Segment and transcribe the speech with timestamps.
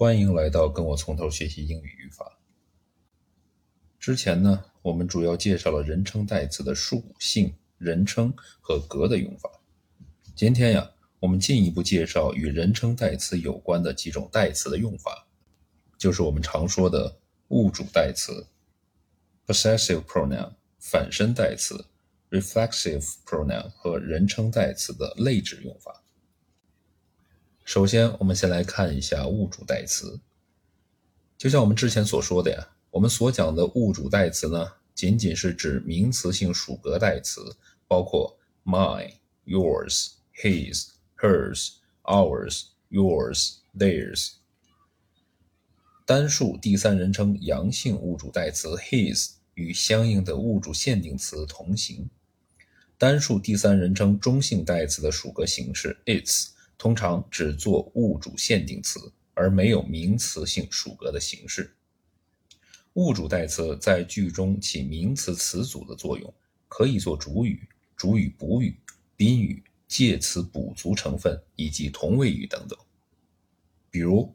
[0.00, 2.38] 欢迎来到跟我从头学习英语语法。
[3.98, 8.32] 之前呢，我们主要介绍了人称代词的属性、人称
[8.62, 9.50] 和格的用法。
[10.34, 15.28] 今天呀，我们进一步介绍与人称代词有关的几种代词的用法，
[15.98, 18.46] 就是我们常说的物主代词
[19.46, 21.84] （possessive pronoun）、反身代词
[22.30, 26.02] （reflexive pronoun） 和人称代词的类指用法。
[27.72, 30.18] 首先，我们先来看一下物主代词。
[31.38, 37.56] 就像我们之前所说的呀，我们所讲的物主代词呢，仅仅是指名词性属格代词，
[37.86, 39.12] 包括 mine、
[39.46, 44.32] yours、his、hers、ours、yours、theirs。
[46.04, 52.10] 单数第三人称阳性物主代词 his 与相应的物主限定词同形。
[52.98, 56.48] 单数第三人称中性代词的属格形式 its。
[56.80, 61.76] 通常只做物主限定词，而没有名词性属格的形式。
[62.94, 66.32] 物主代词在句中起名词词组的作用，
[66.68, 68.74] 可以做主语、主语补语、
[69.14, 72.78] 宾语、介词补足成分以及同位语等等。
[73.90, 74.34] 比如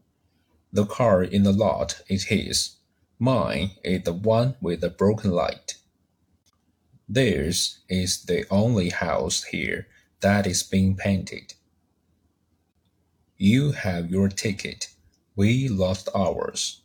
[0.72, 2.74] ，The car in the lot is his.
[3.18, 5.78] Mine is the one with the broken light.
[7.12, 9.88] Theirs is the only house here
[10.20, 11.56] that is being painted.
[13.37, 14.89] You have your ticket.
[15.37, 16.83] We lost ours.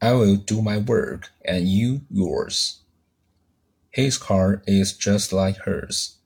[0.00, 2.80] I will do my work and you yours.
[3.90, 6.16] His car is just like hers.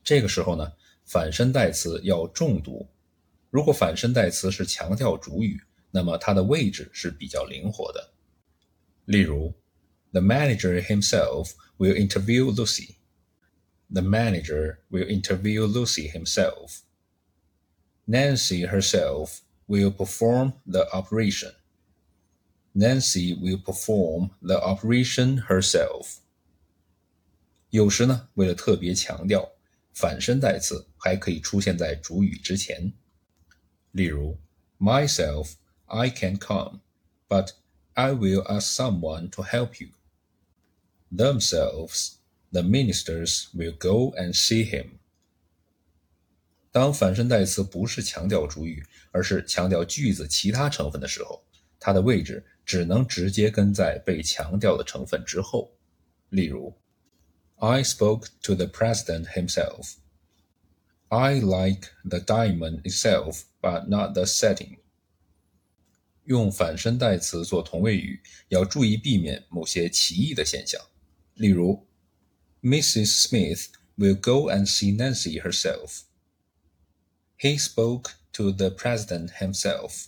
[0.03, 0.71] 这个时候呢，
[1.05, 2.87] 反身代词要重读。
[3.50, 8.12] 如果反身代词是强调主语，那么它的位置是比较灵活的。
[9.04, 9.54] 例如，
[10.12, 12.96] The manager himself will interview Lucy.
[13.90, 16.80] The manager will interview Lucy himself.
[18.06, 21.54] Nancy herself will perform the operation.
[22.74, 26.16] Nancy will perform the operation herself.
[27.70, 29.52] 有时呢，为了特别强调，
[29.92, 32.92] 反身代词还可以出现在主语之前。
[33.92, 34.38] 例如，
[34.78, 35.54] myself,
[35.86, 36.80] I can come,
[37.28, 37.50] but
[37.94, 39.90] I will ask someone to help you.
[41.10, 42.16] Themselves,
[42.50, 44.98] the ministers will go and see him.
[46.72, 51.44] 当反身代词不是强调主语，而是强调句子其他成分的时候，
[51.78, 55.70] 它的位置只能直接跟在被强调的成分之后。
[56.30, 56.74] 例如，
[57.56, 59.94] I spoke to the president himself.
[61.11, 64.77] I like the diamond itself, but not the setting.
[66.25, 70.79] 用反身代词做同位语，要注意避免某些奇异的现象。
[71.33, 71.87] 例如
[72.61, 73.27] ，Mrs.
[73.27, 76.01] Smith will go and see Nancy herself.
[77.39, 80.05] He spoke to the president himself.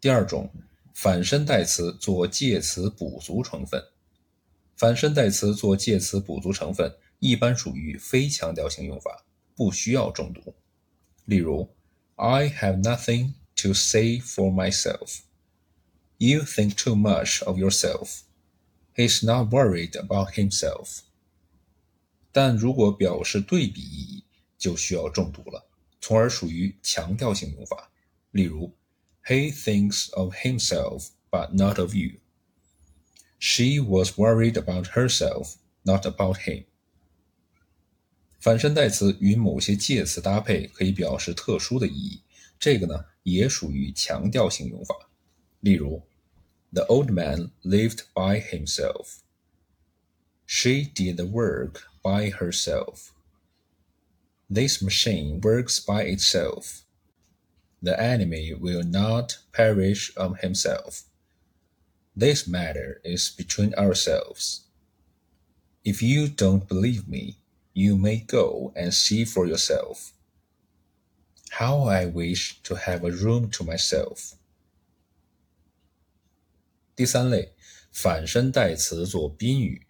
[0.00, 0.50] 第二种，
[0.92, 3.84] 反身代词做介词补足成分。
[4.74, 6.92] 反身代词做介词补足成分。
[7.19, 9.25] 一般属于非强调性用法，
[9.55, 10.55] 不需要重读。
[11.25, 11.69] 例如，
[12.15, 15.19] I have nothing to say for myself.
[16.17, 18.21] You think too much of yourself.
[18.95, 20.99] He's not worried about himself.
[22.31, 24.23] 但如果表示对比意义，
[24.57, 25.67] 就需要重读了，
[25.99, 27.91] 从而属于强调性用法。
[28.31, 28.75] 例如，
[29.25, 32.19] He thinks of himself, but not of you.
[33.39, 36.65] She was worried about herself, not about him.
[38.45, 42.21] 反身代词与某些介词搭配，可以表示特殊的意义，
[42.59, 44.95] 这个呢也属于强调性用法。
[45.59, 46.01] 例如，
[46.73, 49.17] The old man lived by himself.
[50.45, 53.09] She did the work by herself.
[54.49, 56.81] This machine works by itself.
[57.81, 61.03] The enemy will not perish of himself.
[62.17, 64.61] This matter is between ourselves.
[65.83, 67.37] If you don't believe me,
[67.76, 70.12] you may go and see for yourself.
[71.50, 74.32] How I wish to have a room to myself.
[76.94, 77.52] 第三类，
[77.92, 79.86] 反身代词做宾语。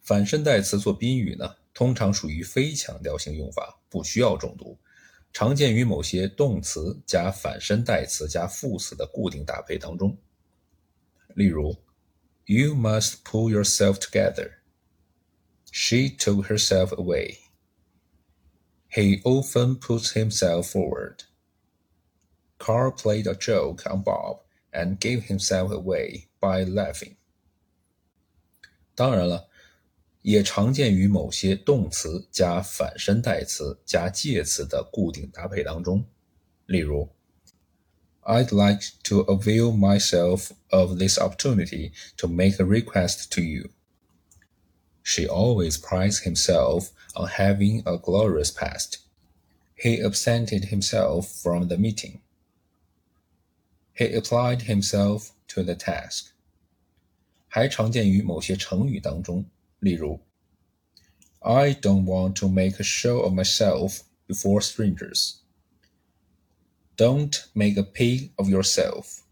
[0.00, 4.76] 反身代词做宾语呢，通常属于非强调性用法，不需要重读，
[5.32, 10.18] 常见于某些动词加反身代词加副词的固定搭配当中。
[11.36, 11.76] 例如
[12.46, 14.57] ，You must pull yourself together.
[15.71, 17.39] She took herself away.
[18.89, 21.23] He often puts himself forward.
[22.57, 24.41] Carl played a joke on Bob
[24.71, 27.15] and gave himself away by laughing.
[28.95, 29.49] 当然了。
[30.23, 36.05] 也常见于某些动词加反身代词加介词的固定搭配当中，
[36.65, 37.09] 例如，
[38.21, 43.71] I'd like to avail myself of this opportunity to make a request to you.
[45.07, 48.99] She always prides himself on having a glorious past.
[49.75, 52.21] He absented himself from the meeting.
[53.93, 56.31] He applied himself to the task.
[57.47, 59.45] 还常见于某些成语当中。
[59.79, 60.21] 例如，
[61.39, 65.35] I don't want to make a show of myself before strangers.
[66.95, 69.23] Don't make a pig of yourself.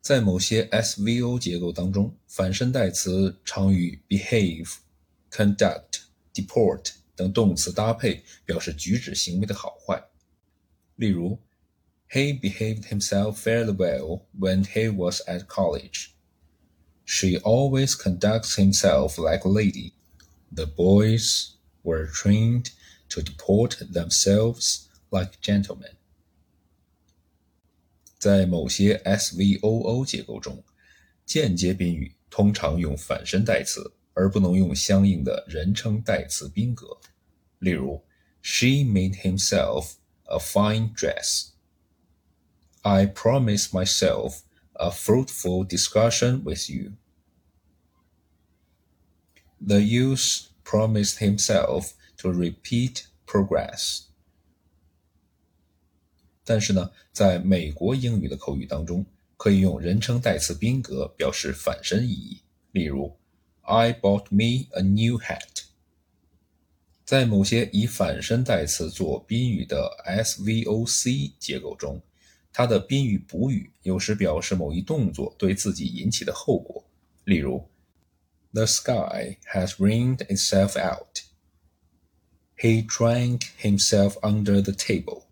[0.00, 10.02] 在某些 SVO 结构当中，反身代词常与 behave、conduct、deport 等动词搭配，表示举止行为的好坏。
[10.96, 11.38] 例如，
[12.08, 16.10] He behaved himself fairly well when he was at college.
[17.04, 19.92] She always conducts himself like a lady.
[20.54, 22.70] The boys were trained
[23.08, 25.96] to deport themselves like gentlemen.
[28.20, 30.64] 在某些 SVOO 结构中，
[31.24, 36.98] 间接宾语通常用反身代词，而不能用相应的人称代词宾格。
[37.58, 38.02] 例如，
[38.42, 39.94] She made himself
[40.24, 41.48] a fine dress.
[42.82, 44.40] I promise myself
[44.74, 46.92] a fruitful discussion with you.
[49.60, 54.02] The youth promised himself to repeat progress.
[56.51, 59.05] 但是呢，在美国英语的口语当中，
[59.37, 62.41] 可以用人称代词宾格表示反身意义。
[62.73, 63.09] 例如
[63.61, 65.63] ，I bought me a new hat。
[67.05, 72.01] 在某些以反身代词做宾语的 SVOC 结构中，
[72.51, 76.83] 它的宾语补语有时表示某一动作对自己引起的后果。
[77.23, 77.65] 例如。
[78.53, 81.21] The sky has rained itself out.
[82.57, 85.23] He drank himself under the table.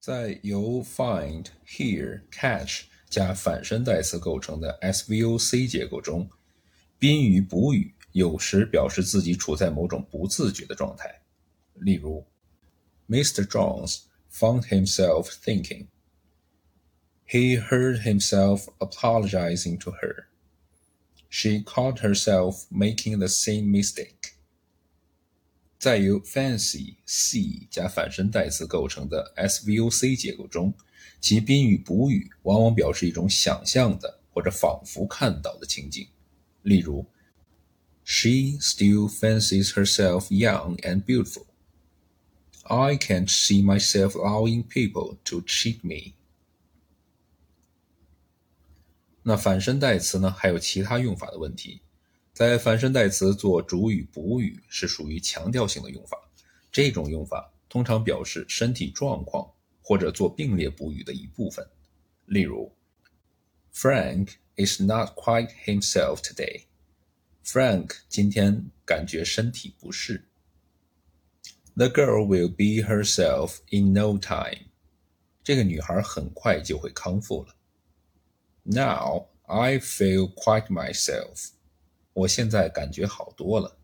[0.00, 6.30] 在由 find、hear、catch 加反身代词构成的 SVOC 结构中，
[6.98, 11.22] 宾语补语有时表示自己处在某种不自觉的状态。
[11.74, 12.24] 例如，
[13.08, 13.44] Mr.
[13.44, 14.02] Jones
[14.32, 15.88] found himself thinking.
[17.28, 20.26] He heard himself apologizing to her.
[21.28, 24.19] She caught herself making the same mistake。
[25.80, 30.72] 在由 fancy、see 加反身代词构成的 SVOC 结构中，
[31.20, 36.08] 其宾语补语往往表示一种想象的或者仿佛看到的情景。
[36.62, 37.06] 例如，
[38.04, 41.46] She still fancies herself young and beautiful.
[42.62, 46.14] I can't see myself allowing people to cheat me.
[49.22, 50.30] 那反身代词呢？
[50.30, 51.80] 还有其他用法的问题。
[52.40, 56.18] 在反身代词做主语补语是属于强调性的用法，
[56.70, 59.50] 这种用法通常表示身体状况
[59.80, 61.66] 或者做并列补语的一部分。
[62.26, 62.72] 例如，
[63.72, 66.64] Frank is not quite himself today.
[67.44, 70.24] Frank 今天感觉身体不适。
[71.74, 74.66] The girl will be herself in no time.
[75.44, 77.54] 这个女孩很快就会康复了。
[78.64, 81.50] Now I feel quite myself.
[82.13, 83.77] 我现在感觉好多了。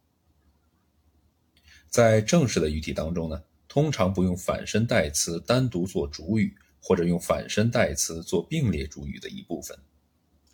[1.90, 9.78] 在正式的语体当中呢，通常不用反身代词单独做主语，或者用反身代词做并列主语的一部分。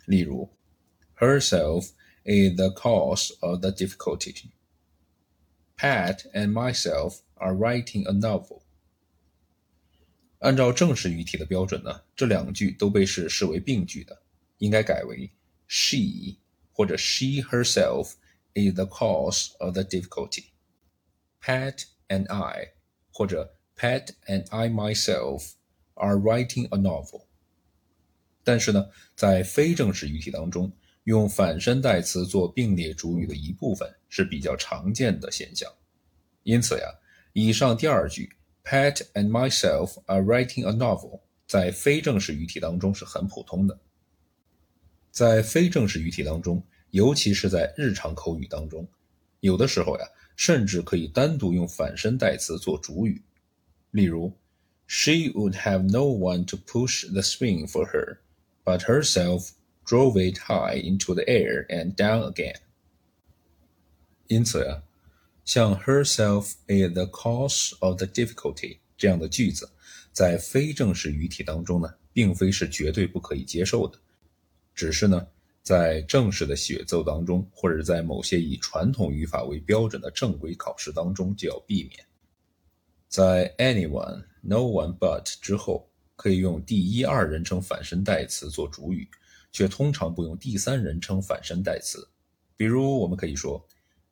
[0.06, 0.48] 例如
[1.16, 1.90] ，Herself
[2.24, 4.50] is the cause of the difficulty.
[5.76, 8.62] Pat and myself are writing a novel.
[10.38, 14.22] 按照正式语体的标准呢，这两句都被是视为病句的，
[14.58, 15.30] 应该改为
[15.66, 16.36] she
[16.74, 18.14] 或者 she herself
[18.54, 20.46] is the cause of the difficulty。
[21.40, 22.72] Pat and I
[23.10, 25.52] 或者 Pat and I myself
[25.94, 27.26] are writing a novel。
[28.42, 30.70] 但是呢，在非正式语体当中，
[31.04, 35.70] 用反身代词做并列主语的一部分是比较常见的现象。
[36.42, 36.88] 因此呀，
[37.32, 43.78] 以上第二句 Pat and myself are writing a novel 在非正式语体当中是很普通的。
[45.14, 48.84] 在非正式语体当中，尤其是在日常口语当中，
[49.38, 50.04] 有的时候呀，
[50.34, 53.22] 甚至可以单独用反身代词做主语。
[53.92, 54.32] 例如
[54.88, 58.16] ，She would have no one to push the swing for her,
[58.64, 59.50] but herself
[59.86, 62.56] drove it high into the air and down again。
[64.26, 64.82] 因此呀。
[65.44, 69.70] 像 herself is the cause of the difficulty 这样的句子，
[70.10, 73.98] 在非正式语体当中呢，并非是绝对不可以接受的，
[74.74, 75.26] 只是呢，
[75.62, 82.04] 在正式的写作当中，或者在某些以传统语法为标准的正规考试当中就要避免。
[83.08, 89.08] 在 anyone、no one but 之后，可以用第一二人称反身代词做主语，
[89.52, 92.08] 却通常不用第三人称反身代词。
[92.56, 93.64] 比如，我们可以说。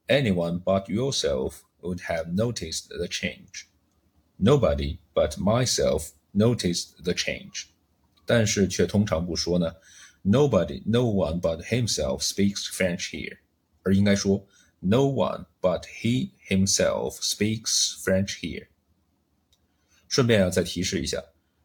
[0.08, 3.66] Anyone but yourself would have noticed the change.
[4.36, 7.66] Nobody but myself noticed the change.
[8.26, 9.72] 但是却通常不说呢。
[10.23, 13.37] Nobody, no one but himself speaks French here，
[13.83, 14.45] 而应该说
[14.79, 18.67] No one but he himself speaks French here。
[20.07, 21.23] 顺便要再提示一下，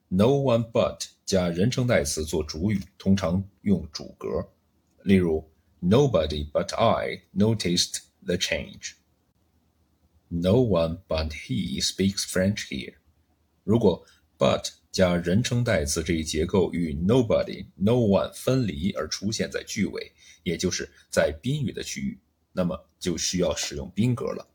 [0.09, 4.53] no one but 加人称代词做主语，通常用主格。
[5.03, 5.49] 例如，
[5.81, 8.93] Nobody but I noticed the change.
[10.29, 12.95] No one but he speaks French here.
[13.65, 14.07] 如果
[14.39, 20.12] but 加人称代词这一结构与 nobody、no one 分离而出现在句尾，
[20.42, 22.20] 也就是在宾语的区域，
[22.52, 24.50] 那么就需要使用宾格了。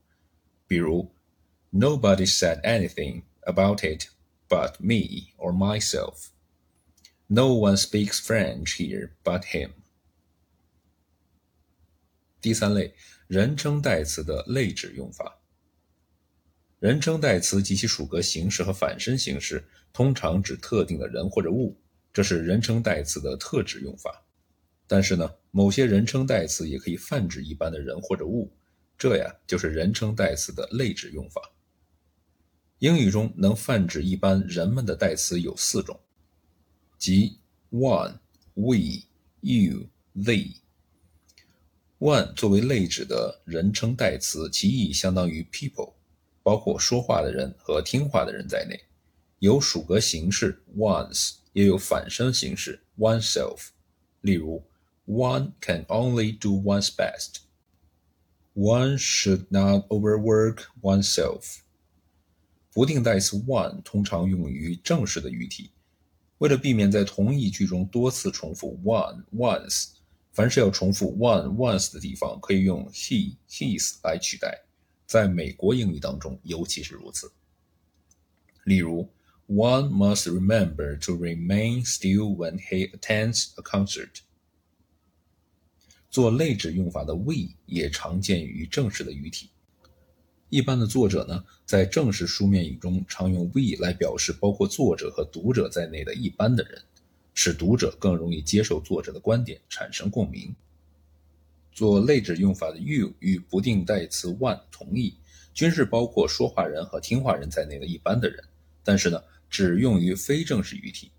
[0.67, 1.09] 比如
[1.71, 4.09] ，Nobody said anything about it
[4.49, 6.31] but me or myself.
[7.29, 9.71] No one speaks French here but him.
[12.41, 12.97] 第三类。
[13.29, 15.42] 人称代词的类指用法。
[16.83, 21.77] 人称代词及其属格形式和反身形式通常指特定的人或者物，
[22.13, 24.21] 这是人称代词的特指用法。
[24.89, 28.53] 但是呢，某些人称代词也可以泛指一般的人或者物，
[28.99, 31.41] 这呀就是人称代词的类指用法。
[32.81, 36.01] 英语中能泛指一般人们的代词有四种，
[36.99, 37.39] 即
[37.71, 38.19] one、
[38.55, 39.05] we、
[39.41, 39.87] you、
[40.17, 40.53] they。
[42.01, 45.93] one 作为类指的人称代词，其意义相当于 people，
[46.43, 48.79] 包括说话的人和听话的人在内。
[49.39, 53.69] 有属格形式 ones，也有反身形式 oneself。
[54.21, 54.63] 例如
[55.07, 57.43] ，one can only do one's best。
[58.55, 61.59] One should not overwork oneself。
[62.73, 65.73] 不定代词 one 通常用于正式的语体，
[66.39, 69.89] 为了避免在同一句中多次重复 one once。
[70.33, 74.63] 凡是要重复 one once 的地方，可以用 he his 来取代。
[75.13, 77.31] 在美国英语当中，尤其是如此。
[78.65, 79.07] 例如
[79.47, 84.21] ，One must remember to remain still when he attends a concert。
[86.09, 89.51] 做类指用法的 we 也常见于正式的语体。
[90.49, 96.83] 一般的作者呢，在正式书面语中常用 we 来表示包括作者和读者在内的一般的人。
[97.35, 100.57] 使读者更容易接受作者的观点，产生共鸣。
[101.73, 105.15] 做类指用法的 you 与不定代词 one 同义，
[105.55, 108.45] 均是包括说话人和听话人在内的一般的人，
[108.85, 111.11] 但是呢，只用于非正式语体。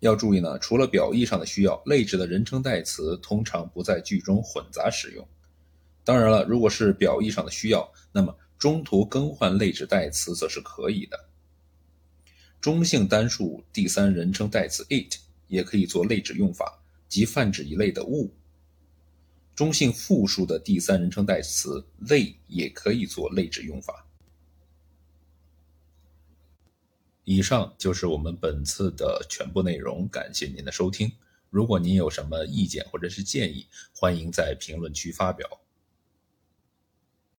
[0.00, 5.26] 要注意呢，除了表意上的需要，类指的人称代词通常不在句中混杂使用。
[6.04, 11.18] 当然了，如果是表意上的需要，那么中途更换类指代词则是可以的。
[12.60, 18.30] 中性单数第三人称代词 it 也可以做类指用法，即泛指一类的物。
[19.56, 24.06] 中性复数的第三人称代词 they 也可以做类指用法。
[27.24, 31.10] 以上就是我们本次的全部内容，感谢您的收听。
[31.48, 35.48] 如果您有什么意见或者是建议，欢迎在评论区发表。